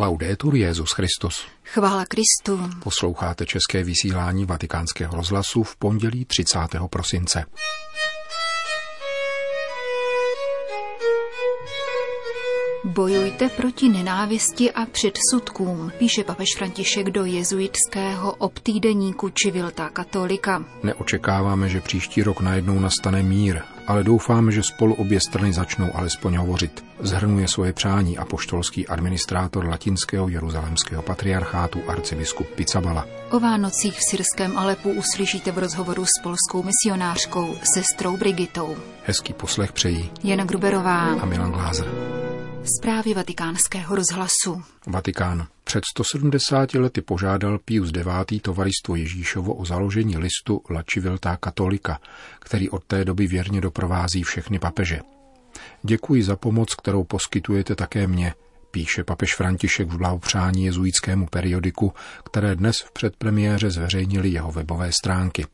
Laudetur 0.00 0.54
Jezus 0.54 0.92
Christus. 0.92 1.46
Chvála 1.64 2.04
Kristu. 2.04 2.70
Posloucháte 2.82 3.46
české 3.46 3.84
vysílání 3.84 4.44
Vatikánského 4.44 5.16
rozhlasu 5.16 5.62
v 5.62 5.76
pondělí 5.76 6.24
30. 6.24 6.58
prosince. 6.90 7.44
Bojujte 12.84 13.48
proti 13.48 13.88
nenávisti 13.88 14.72
a 14.72 14.86
předsudkům, 14.86 15.92
píše 15.98 16.24
papež 16.24 16.48
František 16.56 17.10
do 17.10 17.24
jezuitského 17.24 18.32
obtýdeníku 18.32 19.28
Čivilta 19.28 19.88
katolika. 19.88 20.64
Neočekáváme, 20.82 21.68
že 21.68 21.80
příští 21.80 22.22
rok 22.22 22.40
najednou 22.40 22.78
nastane 22.78 23.22
mír, 23.22 23.62
ale 23.90 24.04
doufáme, 24.04 24.52
že 24.52 24.62
spolu 24.62 24.94
obě 24.94 25.20
strany 25.20 25.52
začnou 25.52 25.96
alespoň 25.96 26.36
hovořit. 26.36 26.84
Zhrnuje 27.00 27.48
svoje 27.48 27.72
přání 27.72 28.18
apoštolský 28.18 28.88
administrátor 28.88 29.66
latinského 29.66 30.28
jeruzalemského 30.28 31.02
patriarchátu 31.02 31.80
arcibiskup 31.88 32.46
Picabala. 32.46 33.06
O 33.30 33.40
Vánocích 33.40 33.98
v 33.98 34.10
syrském 34.10 34.58
Alepu 34.58 34.90
uslyšíte 34.90 35.52
v 35.52 35.58
rozhovoru 35.58 36.04
s 36.04 36.22
polskou 36.22 36.62
misionářkou, 36.62 37.56
sestrou 37.74 38.16
Brigitou. 38.16 38.76
Hezký 39.04 39.32
poslech 39.32 39.72
přejí 39.72 40.10
Jana 40.24 40.44
Gruberová 40.44 41.00
a 41.20 41.24
Milan 41.26 41.52
Glázer. 41.52 42.19
Zprávy 42.64 43.14
vatikánského 43.14 43.96
rozhlasu. 43.96 44.62
Vatikán. 44.86 45.46
Před 45.64 45.84
170 45.96 46.74
lety 46.74 47.00
požádal 47.00 47.58
Pius 47.58 47.92
IX. 47.96 48.42
tovaristvo 48.42 48.96
Ježíšovo 48.96 49.54
o 49.54 49.64
založení 49.64 50.18
listu 50.18 50.62
La 50.70 50.82
Civiltà 50.82 51.36
Katolika, 51.36 52.00
který 52.38 52.70
od 52.70 52.84
té 52.84 53.04
doby 53.04 53.26
věrně 53.26 53.60
doprovází 53.60 54.22
všechny 54.22 54.58
papeže. 54.58 55.00
Děkuji 55.82 56.22
za 56.22 56.36
pomoc, 56.36 56.74
kterou 56.74 57.04
poskytujete 57.04 57.74
také 57.74 58.06
mně, 58.06 58.34
píše 58.70 59.04
papež 59.04 59.34
František 59.34 59.88
v 59.88 59.98
blahopřání 59.98 60.64
jezuitskému 60.64 61.26
periodiku, 61.26 61.92
které 62.24 62.56
dnes 62.56 62.80
v 62.80 62.92
předpremiéře 62.92 63.70
zveřejnili 63.70 64.28
jeho 64.28 64.52
webové 64.52 64.92
stránky. 64.92 65.46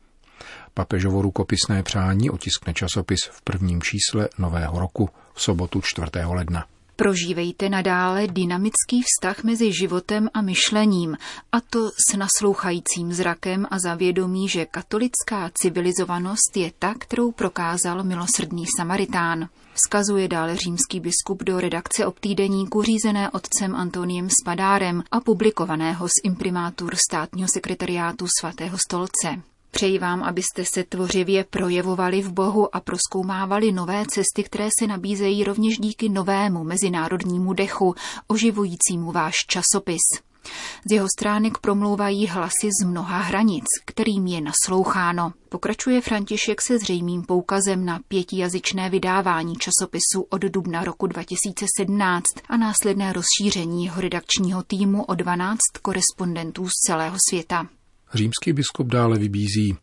Papežovo 0.73 1.21
rukopisné 1.21 1.83
přání 1.83 2.29
otiskne 2.29 2.73
časopis 2.73 3.19
v 3.31 3.41
prvním 3.41 3.81
čísle 3.81 4.29
Nového 4.37 4.79
roku 4.79 5.09
v 5.33 5.41
sobotu 5.41 5.81
4. 5.83 6.11
ledna. 6.25 6.65
Prožívejte 6.99 7.69
nadále 7.69 8.27
dynamický 8.27 9.01
vztah 9.01 9.43
mezi 9.43 9.73
životem 9.73 10.29
a 10.33 10.41
myšlením, 10.41 11.17
a 11.51 11.61
to 11.61 11.89
s 11.89 12.17
naslouchajícím 12.17 13.13
zrakem 13.13 13.67
a 13.71 13.79
zavědomí, 13.79 14.49
že 14.49 14.65
katolická 14.65 15.51
civilizovanost 15.53 16.57
je 16.57 16.71
ta, 16.79 16.93
kterou 16.99 17.31
prokázal 17.31 18.03
milosrdný 18.03 18.65
Samaritán. 18.77 19.49
Skazuje 19.87 20.27
dále 20.27 20.55
římský 20.55 20.99
biskup 20.99 21.43
do 21.43 21.59
redakce 21.59 22.05
obtýdeníku 22.05 22.81
řízené 22.83 23.29
otcem 23.29 23.75
Antoniem 23.75 24.29
Spadárem 24.41 25.03
a 25.11 25.19
publikovaného 25.19 26.07
z 26.07 26.11
imprimátur 26.23 26.95
státního 27.09 27.47
sekretariátu 27.53 28.25
svatého 28.39 28.77
stolce. 28.77 29.41
Přeji 29.77 29.99
vám, 29.99 30.23
abyste 30.23 30.65
se 30.65 30.83
tvořivě 30.83 31.43
projevovali 31.43 32.21
v 32.21 32.31
Bohu 32.31 32.75
a 32.75 32.79
proskoumávali 32.79 33.71
nové 33.71 34.05
cesty, 34.05 34.43
které 34.43 34.69
se 34.79 34.87
nabízejí 34.87 35.43
rovněž 35.43 35.77
díky 35.77 36.09
novému 36.09 36.63
mezinárodnímu 36.63 37.53
dechu, 37.53 37.95
oživujícímu 38.27 39.11
váš 39.11 39.33
časopis. 39.47 40.01
Z 40.89 40.91
jeho 40.91 41.07
stránek 41.17 41.57
promlouvají 41.57 42.27
hlasy 42.27 42.69
z 42.81 42.85
mnoha 42.85 43.17
hranic, 43.17 43.65
kterým 43.85 44.27
je 44.27 44.41
nasloucháno. 44.41 45.33
Pokračuje 45.49 46.01
František 46.01 46.61
se 46.61 46.79
zřejmým 46.79 47.23
poukazem 47.23 47.85
na 47.85 47.99
pětijazyčné 48.07 48.89
vydávání 48.89 49.55
časopisu 49.55 50.21
od 50.29 50.41
dubna 50.41 50.83
roku 50.83 51.07
2017 51.07 52.25
a 52.49 52.57
následné 52.57 53.13
rozšíření 53.13 53.85
jeho 53.85 54.01
redakčního 54.01 54.63
týmu 54.63 55.03
o 55.03 55.15
12 55.15 55.57
korespondentů 55.81 56.67
z 56.67 56.73
celého 56.87 57.17
světa. 57.29 57.67
Římský 58.13 58.53
biskup 58.53 58.87
dále 58.87 59.19
vybízí 59.19 59.77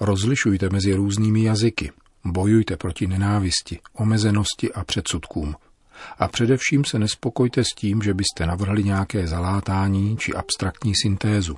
rozlišujte 0.00 0.68
mezi 0.72 0.94
různými 0.94 1.42
jazyky, 1.42 1.92
bojujte 2.24 2.76
proti 2.76 3.06
nenávisti, 3.06 3.78
omezenosti 3.92 4.72
a 4.72 4.84
předsudkům. 4.84 5.54
A 6.18 6.28
především 6.28 6.84
se 6.84 6.98
nespokojte 6.98 7.64
s 7.64 7.68
tím, 7.76 8.02
že 8.02 8.14
byste 8.14 8.46
navrhli 8.46 8.84
nějaké 8.84 9.26
zalátání 9.26 10.16
či 10.16 10.34
abstraktní 10.34 10.92
syntézu. 11.02 11.56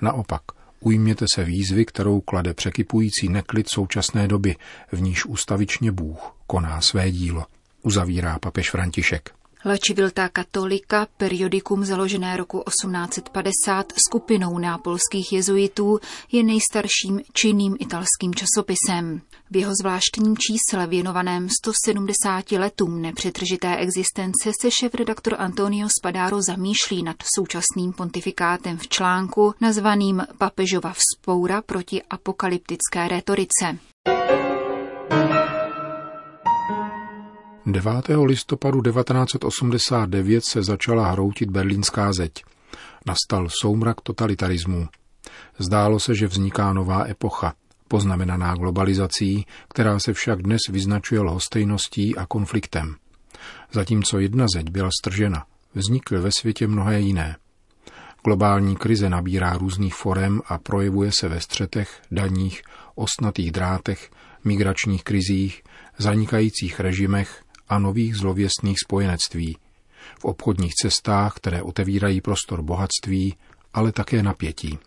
Naopak, 0.00 0.42
ujměte 0.80 1.26
se 1.34 1.44
výzvy, 1.44 1.84
kterou 1.84 2.20
klade 2.20 2.54
překypující 2.54 3.28
neklid 3.28 3.68
současné 3.68 4.28
doby, 4.28 4.56
v 4.92 5.00
níž 5.00 5.26
ústavičně 5.26 5.92
Bůh 5.92 6.36
koná 6.46 6.80
své 6.80 7.10
dílo, 7.10 7.46
uzavírá 7.82 8.38
papež 8.38 8.70
František. 8.70 9.30
La 9.66 10.28
Katolika, 10.32 11.06
periodikum 11.16 11.84
založené 11.84 12.36
roku 12.36 12.62
1850 12.68 13.92
skupinou 14.08 14.58
nápolských 14.58 15.32
jezuitů, 15.32 15.98
je 16.32 16.42
nejstarším 16.42 17.20
činným 17.32 17.76
italským 17.80 18.34
časopisem. 18.34 19.20
V 19.50 19.56
jeho 19.56 19.72
zvláštním 19.80 20.36
čísle 20.36 20.86
věnovaném 20.86 21.48
170 21.48 22.52
letům 22.52 23.02
nepřetržité 23.02 23.76
existence 23.76 24.50
se 24.60 24.70
šéf-redaktor 24.70 25.34
Antonio 25.38 25.88
Spadaro 26.00 26.42
zamýšlí 26.42 27.02
nad 27.02 27.16
současným 27.36 27.92
pontifikátem 27.92 28.76
v 28.76 28.88
článku 28.88 29.54
nazvaným 29.60 30.22
Papežova 30.38 30.92
vzpoura 30.92 31.62
proti 31.62 32.02
apokalyptické 32.02 33.08
retorice. 33.08 33.78
9. 37.66 37.90
listopadu 38.24 38.82
1989 38.82 40.44
se 40.44 40.62
začala 40.62 41.10
hroutit 41.10 41.50
berlínská 41.50 42.12
zeď. 42.12 42.32
Nastal 43.06 43.48
soumrak 43.62 44.00
totalitarismu. 44.00 44.88
Zdálo 45.58 46.00
se, 46.00 46.14
že 46.14 46.26
vzniká 46.26 46.72
nová 46.72 47.06
epocha, 47.08 47.54
poznamenaná 47.88 48.54
globalizací, 48.54 49.46
která 49.68 49.98
se 49.98 50.12
však 50.12 50.42
dnes 50.42 50.60
vyznačuje 50.70 51.20
lhostejností 51.20 52.16
a 52.16 52.26
konfliktem. 52.26 52.94
Zatímco 53.72 54.18
jedna 54.18 54.46
zeď 54.54 54.70
byla 54.70 54.88
stržena, 55.00 55.44
vznikly 55.74 56.18
ve 56.18 56.30
světě 56.32 56.66
mnohé 56.66 57.00
jiné. 57.00 57.36
Globální 58.24 58.76
krize 58.76 59.10
nabírá 59.10 59.58
různých 59.58 59.94
forem 59.94 60.40
a 60.46 60.58
projevuje 60.58 61.10
se 61.18 61.28
ve 61.28 61.40
střetech, 61.40 62.02
daních, 62.10 62.62
osnatých 62.94 63.52
drátech, 63.52 64.10
migračních 64.44 65.04
krizích, 65.04 65.62
zanikajících 65.98 66.80
režimech, 66.80 67.43
a 67.68 67.78
nových 67.78 68.16
zlověstných 68.16 68.76
spojenectví, 68.84 69.56
v 70.20 70.24
obchodních 70.24 70.74
cestách, 70.74 71.34
které 71.34 71.62
otevírají 71.62 72.20
prostor 72.20 72.62
bohatství, 72.62 73.34
ale 73.74 73.92
také 73.92 74.22
napětí. 74.22 74.78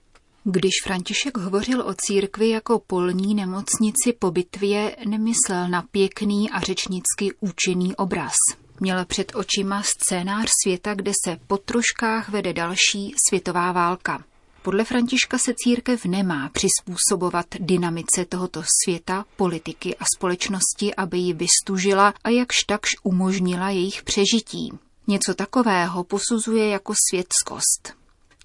Když 0.43 0.71
František 0.83 1.37
hovořil 1.37 1.81
o 1.81 1.93
církvi 1.97 2.49
jako 2.49 2.79
polní 2.87 3.35
nemocnici 3.35 4.13
po 4.19 4.31
bitvě, 4.31 4.95
nemyslel 5.05 5.69
na 5.69 5.81
pěkný 5.81 6.51
a 6.51 6.59
řečnicky 6.59 7.31
účinný 7.39 7.95
obraz. 7.95 8.33
Měl 8.79 9.05
před 9.05 9.31
očima 9.35 9.83
scénář 9.83 10.47
světa, 10.63 10.93
kde 10.93 11.11
se 11.25 11.37
po 11.47 11.57
troškách 11.57 12.29
vede 12.29 12.53
další 12.53 13.13
světová 13.29 13.71
válka. 13.71 14.23
Podle 14.67 14.83
Františka 14.83 15.37
se 15.37 15.53
církev 15.63 16.05
nemá 16.05 16.49
přizpůsobovat 16.49 17.45
dynamice 17.59 18.25
tohoto 18.25 18.63
světa, 18.83 19.25
politiky 19.35 19.95
a 19.95 20.05
společnosti, 20.15 20.95
aby 20.95 21.17
ji 21.17 21.33
vystužila 21.33 22.13
a 22.23 22.29
jakž 22.29 22.55
takž 22.67 22.89
umožnila 23.03 23.69
jejich 23.69 24.03
přežití. 24.03 24.73
Něco 25.07 25.33
takového 25.33 26.03
posuzuje 26.03 26.67
jako 26.67 26.93
světskost. 27.09 27.93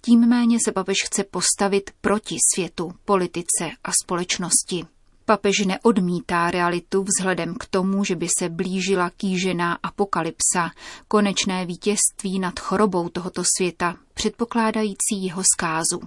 Tím 0.00 0.28
méně 0.28 0.58
se 0.64 0.72
papež 0.72 0.96
chce 1.04 1.24
postavit 1.24 1.90
proti 2.00 2.36
světu, 2.54 2.92
politice 3.04 3.70
a 3.84 3.90
společnosti. 4.02 4.86
Papež 5.24 5.64
neodmítá 5.66 6.50
realitu 6.50 7.04
vzhledem 7.04 7.54
k 7.54 7.66
tomu, 7.66 8.04
že 8.04 8.16
by 8.16 8.28
se 8.38 8.48
blížila 8.48 9.10
kýžená 9.10 9.78
apokalypsa, 9.82 10.70
konečné 11.08 11.66
vítězství 11.66 12.38
nad 12.38 12.60
chorobou 12.60 13.08
tohoto 13.08 13.42
světa, 13.56 13.96
předpokládající 14.14 15.24
jeho 15.24 15.42
zkázu. 15.54 16.00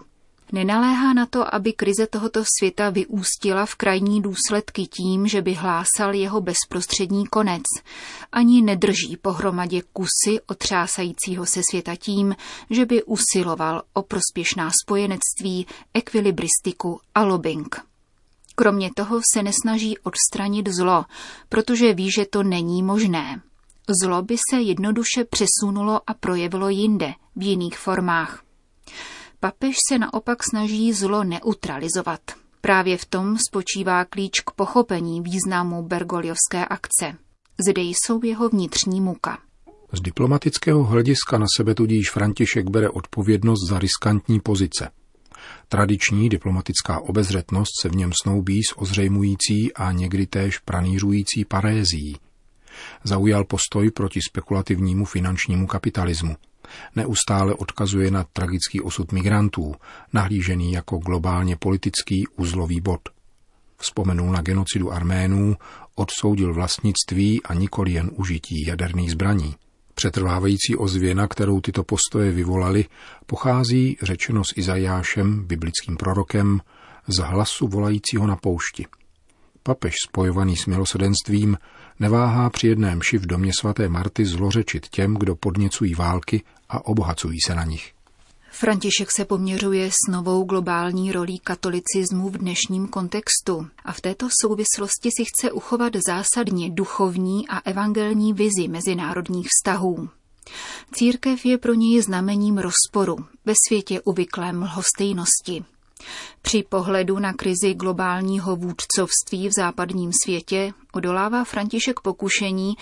Nenaléhá 0.52 1.14
na 1.14 1.26
to, 1.26 1.56
aby 1.56 1.74
krize 1.74 2.08
tohoto 2.08 2.44
světa 2.60 2.90
vyústila 2.90 3.66
v 3.66 3.76
krajní 3.76 4.22
důsledky 4.22 4.86
tím, 4.86 5.28
že 5.28 5.42
by 5.42 5.54
hlásal 5.54 6.14
jeho 6.14 6.42
bezprostřední 6.42 7.28
konec. 7.28 7.64
Ani 8.32 8.62
nedrží 8.62 9.18
pohromadě 9.22 9.82
kusy 9.94 10.40
otřásajícího 10.48 11.46
se 11.46 11.62
světa 11.70 11.96
tím, 11.96 12.36
že 12.70 12.86
by 12.86 13.04
usiloval 13.04 13.84
o 13.94 14.02
prospěšná 14.02 14.70
spojenectví, 14.84 15.68
ekvilibristiku 15.94 17.00
a 17.16 17.24
lobbying. 17.24 17.95
Kromě 18.56 18.90
toho 18.96 19.22
se 19.34 19.44
nesnaží 19.44 19.98
odstranit 19.98 20.68
zlo, 20.68 21.06
protože 21.50 21.94
ví, 21.94 22.10
že 22.18 22.26
to 22.26 22.44
není 22.44 22.84
možné. 22.84 23.42
Zlo 24.04 24.22
by 24.22 24.36
se 24.52 24.62
jednoduše 24.62 25.24
přesunulo 25.30 26.02
a 26.08 26.14
projevilo 26.14 26.70
jinde, 26.70 27.14
v 27.36 27.44
jiných 27.44 27.78
formách. 27.78 28.44
Papež 29.40 29.76
se 29.90 29.98
naopak 29.98 30.38
snaží 30.50 30.94
zlo 30.94 31.24
neutralizovat. 31.24 32.22
Právě 32.62 32.98
v 32.98 33.06
tom 33.06 33.38
spočívá 33.50 34.06
klíč 34.06 34.40
k 34.40 34.52
pochopení 34.52 35.22
významu 35.22 35.84
Bergoliovské 35.84 36.66
akce. 36.70 37.18
Zde 37.70 37.82
jsou 37.82 38.20
jeho 38.24 38.50
vnitřní 38.50 39.02
muka. 39.02 39.38
Z 39.94 40.02
diplomatického 40.02 40.84
hlediska 40.84 41.38
na 41.38 41.46
sebe 41.58 41.76
tudíž 41.76 42.12
František 42.12 42.70
bere 42.70 42.90
odpovědnost 42.90 43.70
za 43.70 43.80
riskantní 43.80 44.40
pozice. 44.40 44.90
Tradiční 45.68 46.30
diplomatická 46.30 47.00
obezřetnost 47.00 47.72
se 47.82 47.90
v 47.90 47.96
něm 47.96 48.12
snoubí 48.24 48.64
s 48.64 48.78
ozřejmující 48.78 49.74
a 49.74 49.92
někdy 49.92 50.26
též 50.26 50.60
pranířující 50.60 51.46
parézí. 51.46 52.18
Zaujal 53.04 53.44
postoj 53.44 53.92
proti 53.92 54.20
spekulativnímu 54.30 55.06
finančnímu 55.06 55.68
kapitalismu. 55.68 56.36
Neustále 56.96 57.54
odkazuje 57.54 58.12
na 58.12 58.24
tragický 58.34 58.82
osud 58.82 59.12
migrantů, 59.12 59.76
nahlížený 60.14 60.72
jako 60.72 60.98
globálně 60.98 61.56
politický 61.56 62.28
uzlový 62.28 62.82
bod. 62.82 63.02
Vzpomenul 63.78 64.32
na 64.32 64.42
genocidu 64.42 64.92
Arménů, 64.92 65.56
odsoudil 65.96 66.54
vlastnictví 66.54 67.44
a 67.44 67.54
nikoli 67.54 67.92
jen 67.92 68.12
užití 68.14 68.66
jaderných 68.68 69.12
zbraní. 69.12 69.56
Přetrvávající 69.96 70.76
ozvěna, 70.76 71.28
kterou 71.28 71.62
tyto 71.62 71.84
postoje 71.84 72.32
vyvolaly, 72.32 72.86
pochází, 73.26 73.98
řečeno 74.02 74.44
s 74.44 74.58
Izajášem, 74.58 75.46
biblickým 75.48 75.98
prorokem, 75.98 76.62
z 77.08 77.18
hlasu 77.18 77.68
volajícího 77.68 78.28
na 78.28 78.36
poušti. 78.36 78.86
Papež 79.64 79.94
spojovaný 80.08 80.58
s 80.58 80.66
milosrdenstvím 80.66 81.58
neváhá 82.00 82.50
při 82.50 82.68
jedném 82.68 82.98
mši 82.98 83.18
v 83.18 83.26
domě 83.26 83.52
svaté 83.60 83.90
Marty 83.90 84.26
zlořečit 84.26 84.88
těm, 84.88 85.14
kdo 85.14 85.36
podněcují 85.36 85.96
války 85.96 86.44
a 86.70 86.86
obohacují 86.86 87.42
se 87.46 87.56
na 87.56 87.64
nich. 87.64 87.95
František 88.58 89.12
se 89.12 89.26
poměřuje 89.26 89.92
s 89.92 90.12
novou 90.12 90.44
globální 90.44 91.12
rolí 91.12 91.40
katolicismu 91.40 92.30
v 92.30 92.38
dnešním 92.38 92.88
kontextu 92.88 93.68
a 93.86 93.92
v 93.92 94.02
této 94.02 94.28
souvislosti 94.42 95.10
si 95.18 95.26
chce 95.26 95.52
uchovat 95.52 95.94
zásadně 96.08 96.70
duchovní 96.70 97.48
a 97.48 97.60
evangelní 97.60 98.34
vizi 98.34 98.68
mezinárodních 98.68 99.48
vztahů. 99.48 100.10
Církev 100.94 101.46
je 101.46 101.58
pro 101.58 101.74
něj 101.74 102.02
znamením 102.02 102.58
rozporu 102.58 103.16
ve 103.46 103.54
světě 103.68 104.02
obvyklé 104.02 104.54
mlhostejnosti. 104.54 105.66
Při 106.42 106.64
pohledu 106.64 107.20
na 107.20 107.34
krizi 107.34 107.74
globálního 107.74 108.56
vůdcovství 108.56 109.50
v 109.50 109.54
západním 109.56 110.12
světě 110.24 110.74
odolává 110.94 111.44
František 111.44 112.00
pokušení, 112.00 112.74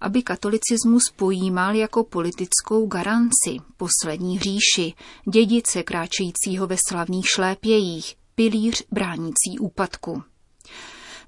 aby 0.00 0.22
katolicismus 0.22 1.02
pojímal 1.16 1.74
jako 1.74 2.04
politickou 2.04 2.86
garanci 2.86 3.56
poslední 3.76 4.38
říši, 4.38 4.94
dědice 5.30 5.82
kráčejícího 5.82 6.66
ve 6.66 6.76
slavných 6.88 7.26
šlépějích, 7.28 8.16
pilíř 8.34 8.84
bránící 8.90 9.58
úpadku. 9.60 10.22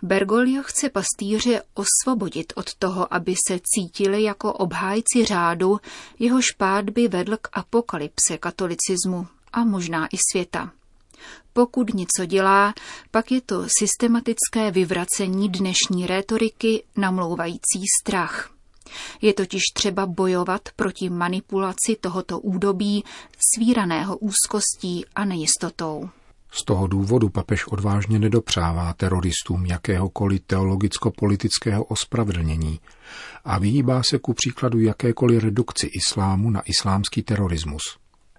Bergoglio 0.02 0.62
chce 0.62 0.90
pastýře 0.90 1.62
osvobodit 1.74 2.52
od 2.56 2.74
toho, 2.74 3.14
aby 3.14 3.34
se 3.48 3.60
cítili 3.64 4.22
jako 4.22 4.52
obhájci 4.52 5.24
řádu, 5.24 5.80
jehož 6.18 6.50
pád 6.50 6.90
by 6.90 7.08
vedl 7.08 7.36
k 7.36 7.48
apokalypse 7.52 8.38
katolicismu 8.38 9.26
a 9.52 9.64
možná 9.64 10.06
i 10.06 10.16
světa. 10.32 10.72
Pokud 11.52 11.94
něco 11.94 12.26
dělá, 12.26 12.74
pak 13.10 13.32
je 13.32 13.40
to 13.40 13.66
systematické 13.78 14.70
vyvracení 14.70 15.48
dnešní 15.48 16.06
rétoriky 16.06 16.84
namlouvající 16.96 17.80
strach. 18.02 18.50
Je 19.22 19.34
totiž 19.34 19.62
třeba 19.74 20.06
bojovat 20.06 20.68
proti 20.76 21.10
manipulaci 21.10 21.96
tohoto 22.00 22.38
údobí 22.38 23.04
svíraného 23.54 24.16
úzkostí 24.16 25.04
a 25.14 25.24
nejistotou. 25.24 26.08
Z 26.50 26.64
toho 26.64 26.86
důvodu 26.86 27.28
papež 27.28 27.66
odvážně 27.66 28.18
nedopřává 28.18 28.92
teroristům 28.92 29.66
jakéhokoliv 29.66 30.40
teologicko-politického 30.46 31.84
ospravedlnění 31.84 32.80
a 33.44 33.58
vyhýbá 33.58 34.02
se 34.10 34.18
ku 34.18 34.34
příkladu 34.34 34.80
jakékoliv 34.80 35.42
redukci 35.42 35.86
islámu 35.86 36.50
na 36.50 36.62
islámský 36.66 37.22
terorismus. 37.22 37.82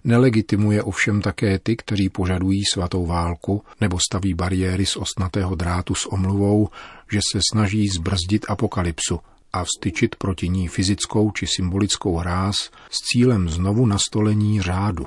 Nelegitimuje 0.06 0.82
ovšem 0.82 1.20
také 1.20 1.58
ty, 1.58 1.76
kteří 1.76 2.08
požadují 2.08 2.62
svatou 2.74 3.06
válku 3.06 3.62
nebo 3.80 3.98
staví 3.98 4.34
bariéry 4.34 4.86
z 4.86 4.96
ostnatého 4.96 5.54
drátu 5.54 5.94
s 5.94 6.06
omluvou, 6.06 6.68
že 7.12 7.20
se 7.32 7.40
snaží 7.52 7.88
zbrzdit 7.88 8.46
apokalypsu 8.48 9.20
a 9.52 9.64
vstyčit 9.64 10.16
proti 10.16 10.48
ní 10.48 10.68
fyzickou 10.68 11.30
či 11.30 11.46
symbolickou 11.56 12.16
hráz 12.16 12.56
s 12.90 12.98
cílem 13.00 13.48
znovu 13.48 13.86
nastolení 13.86 14.62
řádu. 14.62 15.06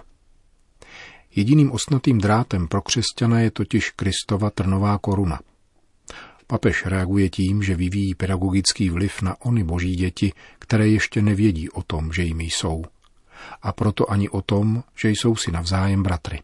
Jediným 1.35 1.71
ostnatým 1.71 2.17
drátem 2.17 2.67
pro 2.67 2.81
křesťana 2.81 3.39
je 3.39 3.51
totiž 3.51 3.89
Kristova 3.89 4.49
trnová 4.49 4.97
koruna. 4.97 5.39
Papež 6.47 6.85
reaguje 6.85 7.29
tím, 7.29 7.63
že 7.63 7.75
vyvíjí 7.75 8.15
pedagogický 8.15 8.89
vliv 8.89 9.21
na 9.21 9.41
ony 9.41 9.63
boží 9.63 9.95
děti, 9.95 10.33
které 10.59 10.87
ještě 10.87 11.21
nevědí 11.21 11.69
o 11.69 11.83
tom, 11.83 12.13
že 12.13 12.23
jimi 12.23 12.43
jsou– 12.43 12.83
a 13.61 13.71
proto 13.71 14.11
ani 14.11 14.29
o 14.29 14.41
tom, 14.41 14.83
že 14.95 15.09
jsou 15.09 15.35
si 15.35 15.51
navzájem 15.51 16.03
bratry. 16.03 16.39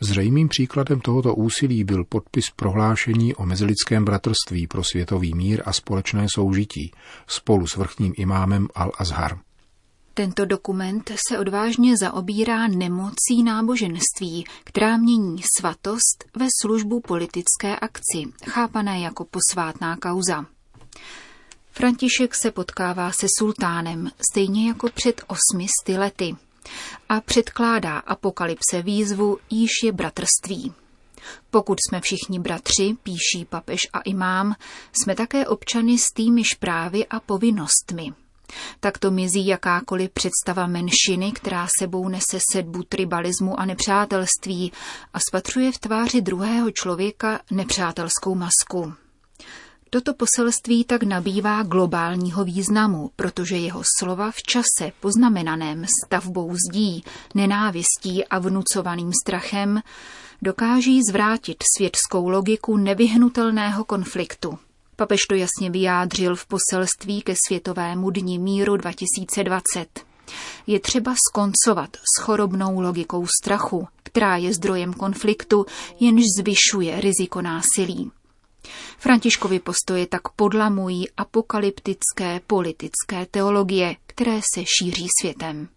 Zřejmým 0.00 0.48
příkladem 0.48 1.00
tohoto 1.00 1.34
úsilí 1.34 1.84
byl 1.84 2.04
podpis 2.04 2.50
prohlášení 2.50 3.34
o 3.34 3.46
mezilidském 3.46 4.04
bratrství 4.04 4.66
pro 4.66 4.84
světový 4.84 5.34
mír 5.34 5.62
a 5.64 5.72
společné 5.72 6.26
soužití 6.34 6.92
spolu 7.26 7.66
s 7.66 7.76
vrchním 7.76 8.12
imámem 8.16 8.66
Al-Azhar. 8.66 9.38
Tento 10.14 10.44
dokument 10.44 11.12
se 11.28 11.38
odvážně 11.38 11.96
zaobírá 11.96 12.68
nemocí 12.68 13.42
náboženství, 13.44 14.44
která 14.64 14.96
mění 14.96 15.42
svatost 15.58 16.24
ve 16.36 16.46
službu 16.62 17.00
politické 17.00 17.76
akci, 17.76 18.22
chápané 18.46 19.00
jako 19.00 19.24
posvátná 19.24 19.96
kauza. 19.96 20.46
František 21.76 22.34
se 22.34 22.50
potkává 22.50 23.12
se 23.12 23.26
sultánem, 23.38 24.10
stejně 24.30 24.68
jako 24.68 24.88
před 24.94 25.22
osmi 25.26 25.66
lety, 25.98 26.36
a 27.08 27.20
předkládá 27.20 27.98
apokalypse 27.98 28.82
výzvu, 28.82 29.38
již 29.50 29.70
je 29.84 29.92
bratrství. 29.92 30.72
Pokud 31.50 31.78
jsme 31.80 32.00
všichni 32.00 32.38
bratři, 32.38 32.96
píší 33.02 33.44
papež 33.48 33.80
a 33.92 34.00
imám, 34.00 34.54
jsme 34.92 35.14
také 35.14 35.46
občany 35.46 35.98
s 35.98 36.12
týmiž 36.14 36.54
právy 36.54 37.06
a 37.06 37.20
povinnostmi. 37.20 38.12
Takto 38.80 39.10
mizí 39.10 39.46
jakákoliv 39.46 40.10
představa 40.10 40.66
menšiny, 40.66 41.32
která 41.32 41.66
sebou 41.78 42.08
nese 42.08 42.38
sedbu 42.52 42.82
tribalismu 42.82 43.60
a 43.60 43.64
nepřátelství 43.64 44.72
a 45.12 45.20
spatřuje 45.28 45.72
v 45.72 45.78
tváři 45.78 46.20
druhého 46.20 46.70
člověka 46.70 47.40
nepřátelskou 47.50 48.34
masku. 48.34 48.94
Toto 49.94 50.14
poselství 50.14 50.84
tak 50.84 51.02
nabývá 51.02 51.62
globálního 51.62 52.44
významu, 52.44 53.10
protože 53.16 53.56
jeho 53.56 53.82
slova 53.98 54.30
v 54.30 54.42
čase 54.42 54.92
poznamenaném 55.00 55.86
stavbou 56.04 56.54
zdí, 56.70 57.04
nenávistí 57.34 58.24
a 58.24 58.38
vnucovaným 58.38 59.12
strachem 59.24 59.80
dokáží 60.42 61.00
zvrátit 61.10 61.56
světskou 61.76 62.28
logiku 62.28 62.76
nevyhnutelného 62.76 63.84
konfliktu. 63.84 64.58
Papež 64.96 65.20
to 65.28 65.34
jasně 65.34 65.70
vyjádřil 65.70 66.36
v 66.36 66.46
poselství 66.46 67.22
ke 67.22 67.34
Světovému 67.46 68.10
dní 68.10 68.38
míru 68.38 68.76
2020. 68.76 70.00
Je 70.66 70.80
třeba 70.80 71.14
skoncovat 71.30 71.96
s 71.96 72.22
chorobnou 72.22 72.80
logikou 72.80 73.26
strachu, 73.42 73.88
která 74.02 74.36
je 74.36 74.54
zdrojem 74.54 74.92
konfliktu, 74.92 75.66
jenž 76.00 76.22
zvyšuje 76.38 77.00
riziko 77.00 77.42
násilí. 77.42 78.10
Františkovi 78.98 79.58
postoje 79.58 80.06
tak 80.06 80.28
podlamují 80.36 81.10
apokalyptické 81.16 82.40
politické 82.46 83.26
teologie, 83.30 83.96
které 84.06 84.40
se 84.54 84.64
šíří 84.78 85.06
světem. 85.20 85.68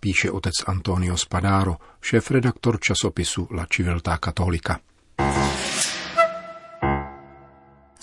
Píše 0.00 0.30
otec 0.30 0.54
Antonio 0.66 1.16
Spadaro, 1.16 1.76
šéf-redaktor 2.00 2.80
časopisu 2.80 3.48
La 3.50 3.66
Civiltà 3.76 4.18
Cattolica. 4.24 4.78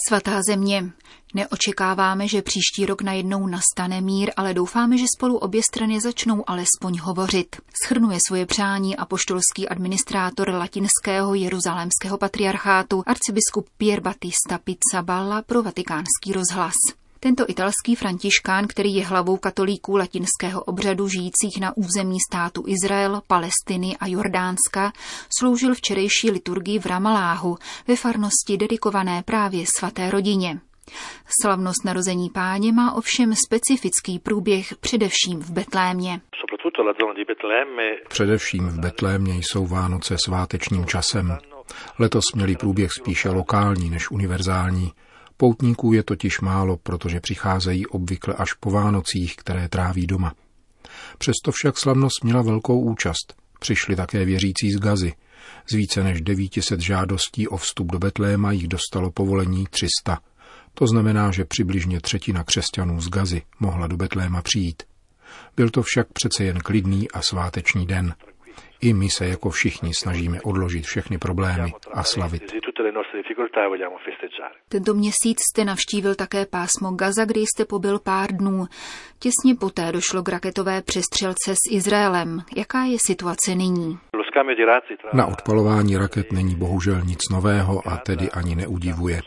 Svatá 0.07 0.41
země, 0.41 0.91
neočekáváme, 1.33 2.27
že 2.27 2.41
příští 2.41 2.85
rok 2.85 3.01
najednou 3.01 3.47
nastane 3.47 4.01
mír, 4.01 4.31
ale 4.37 4.53
doufáme, 4.53 4.97
že 4.97 5.05
spolu 5.17 5.37
obě 5.37 5.61
strany 5.63 6.01
začnou 6.01 6.49
alespoň 6.49 6.99
hovořit. 7.01 7.55
Schrnuje 7.85 8.19
svoje 8.27 8.45
přání 8.45 8.97
a 8.97 9.05
poštolský 9.05 9.69
administrátor 9.69 10.49
latinského 10.49 11.33
jeruzalémského 11.33 12.17
patriarchátu 12.17 13.03
arcibiskup 13.05 13.67
Pier 13.77 14.01
Battista 14.01 14.59
Pizzaballa 14.63 15.41
pro 15.41 15.63
vatikánský 15.63 16.33
rozhlas. 16.33 16.75
Tento 17.21 17.45
italský 17.47 17.95
františkán, 17.95 18.67
který 18.67 18.95
je 18.95 19.05
hlavou 19.05 19.37
katolíků 19.37 19.97
latinského 19.97 20.63
obřadu 20.63 21.07
žijících 21.07 21.59
na 21.61 21.77
území 21.77 22.17
státu 22.31 22.63
Izrael, 22.67 23.21
Palestiny 23.27 23.97
a 23.99 24.07
Jordánska, 24.07 24.91
sloužil 25.39 25.75
včerejší 25.75 26.31
liturgii 26.31 26.79
v 26.79 26.85
Ramaláhu, 26.85 27.57
ve 27.87 27.95
farnosti 27.95 28.57
dedikované 28.57 29.23
právě 29.23 29.65
svaté 29.77 30.11
rodině. 30.11 30.59
Slavnost 31.41 31.85
narození 31.85 32.29
páně 32.29 32.71
má 32.71 32.93
ovšem 32.93 33.33
specifický 33.47 34.19
průběh 34.19 34.75
především 34.79 35.39
v 35.39 35.51
Betlémě. 35.51 36.21
Především 38.09 38.67
v 38.67 38.79
Betlémě 38.79 39.35
jsou 39.35 39.67
Vánoce 39.67 40.15
svátečním 40.25 40.85
časem. 40.85 41.37
Letos 41.99 42.23
měli 42.35 42.55
průběh 42.55 42.91
spíše 42.91 43.29
lokální 43.29 43.89
než 43.89 44.11
univerzální. 44.11 44.91
Poutníků 45.41 45.93
je 45.93 46.03
totiž 46.03 46.41
málo, 46.41 46.77
protože 46.77 47.19
přicházejí 47.19 47.87
obvykle 47.87 48.33
až 48.33 48.53
po 48.53 48.71
Vánocích, 48.71 49.35
které 49.35 49.69
tráví 49.69 50.07
doma. 50.07 50.33
Přesto 51.17 51.51
však 51.51 51.77
slavnost 51.77 52.23
měla 52.23 52.41
velkou 52.41 52.79
účast. 52.79 53.35
Přišli 53.59 53.95
také 53.95 54.25
věřící 54.25 54.71
z 54.71 54.79
Gazy. 54.79 55.13
Z 55.69 55.73
více 55.73 56.03
než 56.03 56.21
900 56.21 56.79
žádostí 56.79 57.47
o 57.47 57.57
vstup 57.57 57.91
do 57.91 57.99
Betléma 57.99 58.51
jich 58.51 58.67
dostalo 58.67 59.11
povolení 59.11 59.65
300. 59.69 60.19
To 60.73 60.87
znamená, 60.87 61.31
že 61.31 61.45
přibližně 61.45 62.01
třetina 62.01 62.43
křesťanů 62.43 63.01
z 63.01 63.09
Gazy 63.09 63.41
mohla 63.59 63.87
do 63.87 63.97
Betléma 63.97 64.41
přijít. 64.41 64.83
Byl 65.55 65.69
to 65.69 65.83
však 65.83 66.07
přece 66.13 66.43
jen 66.43 66.59
klidný 66.59 67.11
a 67.11 67.21
sváteční 67.21 67.85
den. 67.85 68.15
I 68.81 68.93
my 68.93 69.09
se 69.09 69.27
jako 69.27 69.49
všichni 69.49 69.93
snažíme 69.93 70.41
odložit 70.41 70.85
všechny 70.85 71.17
problémy 71.17 71.73
a 71.93 72.03
slavit. 72.03 72.53
Tento 74.69 74.93
měsíc 74.93 75.37
jste 75.51 75.65
navštívil 75.65 76.15
také 76.15 76.45
pásmo 76.45 76.91
Gaza, 76.91 77.25
kde 77.25 77.41
jste 77.41 77.65
pobyl 77.65 77.99
pár 77.99 78.31
dnů. 78.31 78.67
Těsně 79.19 79.55
poté 79.59 79.91
došlo 79.91 80.23
k 80.23 80.29
raketové 80.29 80.81
přestřelce 80.81 81.55
s 81.55 81.71
Izraelem. 81.71 82.41
Jaká 82.55 82.83
je 82.83 82.97
situace 82.99 83.55
nyní? 83.55 83.97
Na 85.13 85.25
odpalování 85.25 85.97
raket 85.97 86.31
není 86.31 86.55
bohužel 86.55 87.01
nic 87.01 87.19
nového 87.31 87.87
a 87.87 87.97
tedy 87.97 88.31
ani 88.31 88.55
neudivuje. 88.55 89.21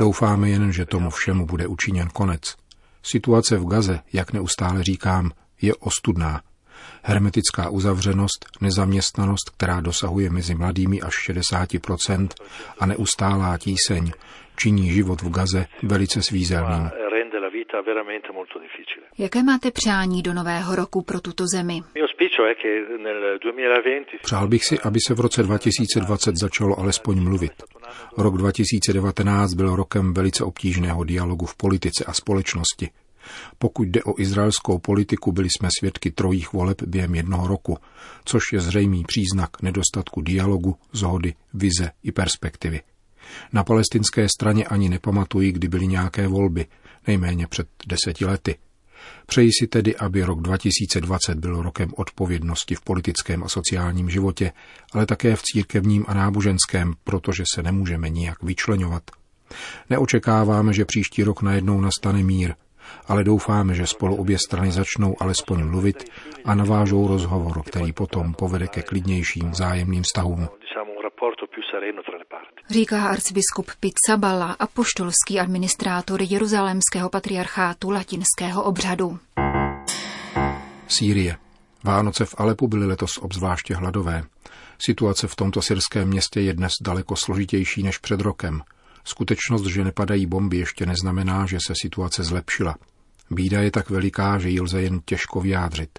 Doufáme 0.00 0.48
jen, 0.48 0.72
že 0.72 0.86
tomu 0.86 1.10
všemu 1.10 1.46
bude 1.46 1.66
učiněn 1.66 2.08
konec. 2.08 2.56
Situace 3.02 3.56
v 3.56 3.66
Gaze, 3.66 4.00
jak 4.12 4.32
neustále 4.32 4.82
říkám, 4.82 5.30
je 5.62 5.74
ostudná. 5.74 6.40
Hermetická 7.02 7.70
uzavřenost, 7.70 8.46
nezaměstnanost, 8.60 9.50
která 9.50 9.80
dosahuje 9.80 10.30
mezi 10.30 10.54
mladými 10.54 11.00
až 11.00 11.30
60% 11.30 12.28
a 12.78 12.86
neustálá 12.86 13.58
tíseň, 13.58 14.12
činí 14.56 14.90
život 14.90 15.22
v 15.22 15.30
Gaze 15.30 15.66
velice 15.82 16.22
svízelným. 16.22 16.90
Jaké 19.18 19.42
máte 19.42 19.70
přání 19.70 20.22
do 20.22 20.34
nového 20.34 20.76
roku 20.76 21.02
pro 21.02 21.20
tuto 21.20 21.44
zemi? 21.46 21.82
Přál 24.22 24.48
bych 24.48 24.64
si, 24.64 24.80
aby 24.80 24.98
se 25.06 25.14
v 25.14 25.20
roce 25.20 25.42
2020 25.42 26.36
začalo 26.36 26.78
alespoň 26.78 27.22
mluvit. 27.22 27.52
Rok 28.18 28.36
2019 28.36 29.54
byl 29.54 29.76
rokem 29.76 30.14
velice 30.14 30.44
obtížného 30.44 31.04
dialogu 31.04 31.46
v 31.46 31.56
politice 31.56 32.04
a 32.04 32.12
společnosti. 32.12 32.90
Pokud 33.58 33.88
jde 33.88 34.02
o 34.02 34.20
izraelskou 34.20 34.78
politiku, 34.78 35.32
byli 35.32 35.48
jsme 35.50 35.68
svědky 35.78 36.10
trojích 36.10 36.52
voleb 36.52 36.82
během 36.82 37.14
jednoho 37.14 37.46
roku, 37.46 37.78
což 38.24 38.42
je 38.52 38.60
zřejmý 38.60 39.04
příznak 39.04 39.62
nedostatku 39.62 40.20
dialogu, 40.20 40.76
zhody, 40.92 41.34
vize 41.54 41.90
i 42.02 42.12
perspektivy. 42.12 42.80
Na 43.52 43.64
palestinské 43.64 44.26
straně 44.28 44.64
ani 44.64 44.88
nepamatují, 44.88 45.52
kdy 45.52 45.68
byly 45.68 45.86
nějaké 45.86 46.28
volby, 46.28 46.66
nejméně 47.06 47.46
před 47.46 47.68
deseti 47.86 48.24
lety. 48.24 48.58
Přeji 49.26 49.50
si 49.60 49.66
tedy, 49.66 49.96
aby 49.96 50.22
rok 50.22 50.40
2020 50.40 51.38
byl 51.38 51.62
rokem 51.62 51.92
odpovědnosti 51.96 52.74
v 52.74 52.80
politickém 52.80 53.44
a 53.44 53.48
sociálním 53.48 54.10
životě, 54.10 54.52
ale 54.92 55.06
také 55.06 55.36
v 55.36 55.42
církevním 55.42 56.04
a 56.08 56.14
náboženském, 56.14 56.94
protože 57.04 57.42
se 57.54 57.62
nemůžeme 57.62 58.08
nijak 58.08 58.42
vyčlenovat. 58.42 59.02
Neočekáváme, 59.90 60.72
že 60.72 60.84
příští 60.84 61.22
rok 61.22 61.42
najednou 61.42 61.80
nastane 61.80 62.22
mír, 62.22 62.54
ale 63.08 63.24
doufáme, 63.24 63.74
že 63.74 63.86
spolu 63.86 64.16
obě 64.16 64.38
strany 64.38 64.72
začnou 64.72 65.16
alespoň 65.20 65.64
mluvit 65.64 66.04
a 66.44 66.54
navážou 66.54 67.08
rozhovor, 67.08 67.62
který 67.62 67.92
potom 67.92 68.34
povede 68.34 68.66
ke 68.66 68.82
klidnějším 68.82 69.50
vzájemným 69.50 70.02
vztahům. 70.02 70.48
Říká 72.70 73.08
arcibiskup 73.08 73.70
Pizzaballa, 73.80 74.52
apoštolský 74.52 75.40
administrátor 75.40 76.22
Jeruzalémského 76.22 77.10
patriarchátu 77.10 77.90
latinského 77.90 78.62
obřadu. 78.62 79.18
Sýrie. 80.88 81.36
Vánoce 81.84 82.24
v 82.24 82.34
Alepu 82.38 82.68
byly 82.68 82.86
letos 82.86 83.18
obzvláště 83.18 83.74
hladové. 83.74 84.22
Situace 84.78 85.26
v 85.26 85.36
tomto 85.36 85.62
syrském 85.62 86.08
městě 86.08 86.40
je 86.40 86.52
dnes 86.52 86.72
daleko 86.82 87.16
složitější 87.16 87.82
než 87.82 87.98
před 87.98 88.20
rokem– 88.20 88.62
Skutečnost, 89.08 89.66
že 89.66 89.84
nepadají 89.84 90.26
bomby, 90.26 90.56
ještě 90.56 90.86
neznamená, 90.86 91.46
že 91.46 91.58
se 91.66 91.72
situace 91.82 92.22
zlepšila. 92.24 92.76
Bída 93.30 93.60
je 93.60 93.70
tak 93.70 93.90
veliká, 93.90 94.38
že 94.38 94.50
ji 94.50 94.60
lze 94.60 94.82
jen 94.82 95.00
těžko 95.04 95.40
vyjádřit. 95.40 95.98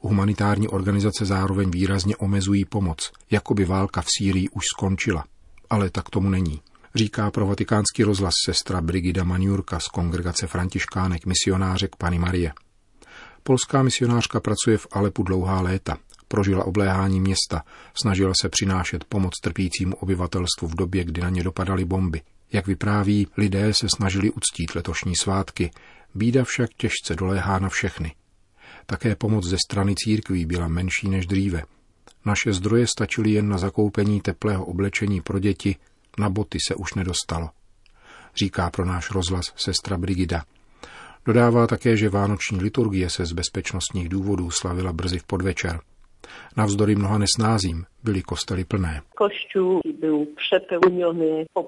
Humanitární 0.00 0.68
organizace 0.68 1.24
zároveň 1.24 1.70
výrazně 1.70 2.16
omezují 2.16 2.64
pomoc, 2.64 3.12
jako 3.30 3.54
by 3.54 3.64
válka 3.64 4.02
v 4.02 4.06
Sýrii 4.18 4.48
už 4.48 4.64
skončila. 4.76 5.24
Ale 5.70 5.90
tak 5.90 6.10
tomu 6.10 6.30
není. 6.30 6.60
Říká 6.94 7.30
pro 7.30 7.46
vatikánský 7.46 8.04
rozhlas 8.04 8.34
sestra 8.44 8.80
Brigida 8.80 9.24
Maniurka 9.24 9.80
z 9.80 9.88
kongregace 9.88 10.46
františkánek 10.46 11.26
misionářek 11.26 11.96
Pany 11.96 12.18
Marie. 12.18 12.52
Polská 13.42 13.82
misionářka 13.82 14.40
pracuje 14.40 14.78
v 14.78 14.86
Alepu 14.92 15.22
dlouhá 15.22 15.60
léta. 15.60 15.96
Prožila 16.28 16.64
obléhání 16.64 17.20
města, 17.20 17.62
snažila 18.00 18.32
se 18.40 18.48
přinášet 18.48 19.04
pomoc 19.04 19.32
trpícímu 19.42 19.96
obyvatelstvu 19.96 20.68
v 20.68 20.74
době, 20.74 21.04
kdy 21.04 21.20
na 21.20 21.30
ně 21.30 21.42
dopadaly 21.42 21.84
bomby. 21.84 22.20
Jak 22.52 22.66
vypráví, 22.66 23.26
lidé 23.36 23.74
se 23.74 23.86
snažili 23.96 24.30
uctít 24.30 24.74
letošní 24.74 25.16
svátky, 25.16 25.70
bída 26.14 26.44
však 26.44 26.70
těžce 26.76 27.14
doléhá 27.14 27.58
na 27.58 27.68
všechny. 27.68 28.14
Také 28.86 29.16
pomoc 29.16 29.44
ze 29.46 29.56
strany 29.66 29.94
církví 29.94 30.46
byla 30.46 30.68
menší 30.68 31.08
než 31.08 31.26
dříve. 31.26 31.62
Naše 32.24 32.52
zdroje 32.52 32.86
stačily 32.86 33.30
jen 33.30 33.48
na 33.48 33.58
zakoupení 33.58 34.20
teplého 34.20 34.64
oblečení 34.64 35.20
pro 35.20 35.38
děti, 35.38 35.76
na 36.18 36.30
boty 36.30 36.58
se 36.68 36.74
už 36.74 36.94
nedostalo. 36.94 37.50
Říká 38.36 38.70
pro 38.70 38.84
náš 38.84 39.10
rozhlas 39.10 39.52
sestra 39.56 39.96
Brigida. 39.98 40.44
Dodává 41.24 41.66
také, 41.66 41.96
že 41.96 42.08
vánoční 42.08 42.60
liturgie 42.60 43.10
se 43.10 43.26
z 43.26 43.32
bezpečnostních 43.32 44.08
důvodů 44.08 44.50
slavila 44.50 44.92
brzy 44.92 45.18
v 45.18 45.24
podvečer. 45.24 45.80
Navzdory 46.56 46.94
mnoha 46.94 47.18
nesnázím 47.18 47.84
byly 48.04 48.22
kostely 48.22 48.64
plné. 48.64 49.02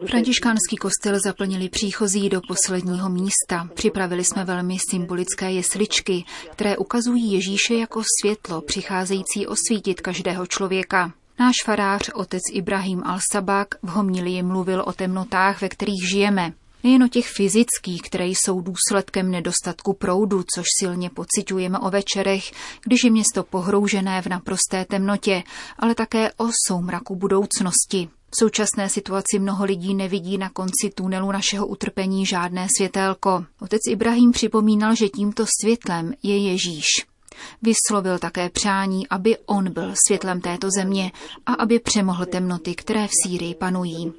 Františkánský 0.06 0.76
kostel 0.76 1.21
zaplnili 1.25 1.68
příchozí 1.68 2.28
do 2.28 2.40
posledního 2.49 3.09
místa. 3.09 3.68
Připravili 3.75 4.25
jsme 4.25 4.44
velmi 4.44 4.76
symbolické 4.90 5.52
jesličky, 5.52 6.25
které 6.52 6.76
ukazují 6.76 7.32
Ježíše 7.32 7.75
jako 7.75 8.02
světlo, 8.21 8.61
přicházející 8.61 9.47
osvítit 9.47 10.00
každého 10.00 10.47
člověka. 10.47 11.12
Náš 11.40 11.54
farář, 11.64 12.11
otec 12.14 12.42
Ibrahim 12.52 13.00
al-Sabak, 13.00 13.66
v 13.82 13.88
homilii 13.88 14.42
mluvil 14.42 14.82
o 14.87 14.92
temnotách, 14.92 15.61
ve 15.61 15.68
kterých 15.68 16.09
žijeme. 16.12 16.52
Nejen 16.84 17.02
o 17.02 17.08
těch 17.08 17.28
fyzických, 17.28 18.02
které 18.02 18.26
jsou 18.26 18.60
důsledkem 18.60 19.30
nedostatku 19.30 19.92
proudu, 19.92 20.44
což 20.54 20.66
silně 20.80 21.10
pociťujeme 21.10 21.78
o 21.78 21.90
večerech, 21.90 22.52
když 22.84 23.04
je 23.04 23.10
město 23.10 23.42
pohroužené 23.44 24.22
v 24.22 24.26
naprosté 24.26 24.84
temnotě, 24.84 25.42
ale 25.78 25.94
také 25.94 26.32
o 26.32 26.48
soumraku 26.68 27.16
budoucnosti. 27.16 28.08
V 28.30 28.38
současné 28.38 28.88
situaci 28.88 29.38
mnoho 29.38 29.64
lidí 29.64 29.94
nevidí 29.94 30.38
na 30.38 30.50
konci 30.50 30.90
tunelu 30.94 31.32
našeho 31.32 31.66
utrpení 31.66 32.26
žádné 32.26 32.66
světélko. 32.76 33.44
Otec 33.60 33.80
Ibrahim 33.88 34.32
připomínal, 34.32 34.94
že 34.94 35.08
tímto 35.08 35.44
světlem 35.60 36.12
je 36.22 36.38
Ježíš. 36.38 37.12
Vyslovil 37.62 38.18
také 38.18 38.50
přání, 38.50 39.08
aby 39.08 39.36
on 39.46 39.72
byl 39.72 39.94
světlem 40.06 40.40
této 40.40 40.68
země 40.76 41.12
a 41.46 41.52
aby 41.52 41.78
přemohl 41.78 42.26
temnoty, 42.26 42.74
které 42.74 43.06
v 43.06 43.10
Sýrii 43.22 43.54
panují. 43.54 44.12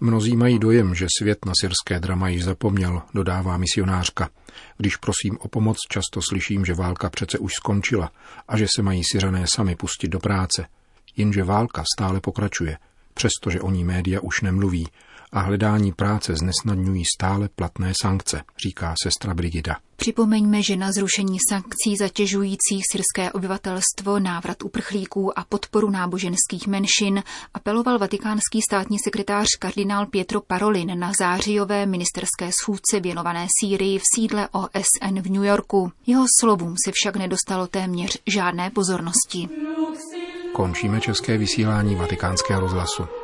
Mnozí 0.00 0.36
mají 0.36 0.58
dojem, 0.58 0.94
že 0.94 1.06
svět 1.18 1.44
na 1.44 1.52
syrské 1.60 2.00
drama 2.00 2.28
již 2.28 2.44
zapomněl, 2.44 3.02
dodává 3.14 3.56
misionářka. 3.56 4.30
Když 4.76 4.96
prosím 4.96 5.38
o 5.40 5.48
pomoc, 5.48 5.76
často 5.90 6.20
slyším, 6.28 6.64
že 6.64 6.74
válka 6.74 7.10
přece 7.10 7.38
už 7.38 7.52
skončila 7.52 8.10
a 8.48 8.56
že 8.56 8.66
se 8.76 8.82
mají 8.82 9.02
syřané 9.12 9.44
sami 9.54 9.76
pustit 9.76 10.08
do 10.08 10.18
práce. 10.18 10.66
Jenže 11.16 11.44
válka 11.44 11.84
stále 11.96 12.20
pokračuje, 12.20 12.78
přestože 13.14 13.60
o 13.60 13.70
ní 13.70 13.84
média 13.84 14.20
už 14.20 14.40
nemluví 14.40 14.88
a 15.34 15.40
hledání 15.40 15.92
práce 15.92 16.34
znesnadňují 16.36 17.02
stále 17.16 17.48
platné 17.48 17.92
sankce, 18.02 18.42
říká 18.66 18.94
sestra 19.02 19.34
Brigida. 19.34 19.76
Připomeňme, 19.96 20.62
že 20.62 20.76
na 20.76 20.92
zrušení 20.92 21.38
sankcí 21.50 21.96
zatěžující 21.96 22.80
syrské 22.92 23.32
obyvatelstvo, 23.32 24.18
návrat 24.18 24.62
uprchlíků 24.62 25.38
a 25.38 25.44
podporu 25.48 25.90
náboženských 25.90 26.66
menšin 26.66 27.22
apeloval 27.54 27.98
vatikánský 27.98 28.62
státní 28.70 28.98
sekretář 28.98 29.46
kardinál 29.58 30.06
Pietro 30.06 30.40
Parolin 30.40 30.98
na 30.98 31.12
zářijové 31.18 31.86
ministerské 31.86 32.50
schůdce 32.62 33.00
věnované 33.00 33.46
Sýrii 33.60 33.98
v 33.98 34.02
sídle 34.14 34.48
OSN 34.52 35.20
v 35.20 35.30
New 35.30 35.44
Yorku. 35.44 35.92
Jeho 36.06 36.24
slovům 36.40 36.74
se 36.84 36.90
však 36.94 37.16
nedostalo 37.16 37.66
téměř 37.66 38.18
žádné 38.34 38.70
pozornosti. 38.70 39.48
Končíme 40.52 41.00
české 41.00 41.38
vysílání 41.38 41.94
vatikánského 41.94 42.60
rozhlasu. 42.60 43.23